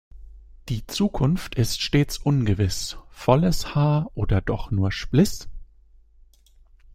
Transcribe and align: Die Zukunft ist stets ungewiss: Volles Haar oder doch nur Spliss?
Die 0.69 0.87
Zukunft 0.87 1.53
ist 1.53 1.79
stets 1.79 2.17
ungewiss: 2.17 2.97
Volles 3.11 3.75
Haar 3.75 4.09
oder 4.15 4.41
doch 4.41 4.71
nur 4.71 4.91
Spliss? 4.91 5.47